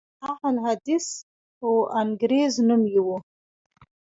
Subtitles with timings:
[0.21, 1.07] د اهل حدیث
[1.65, 3.07] وانګریز نوم یې و.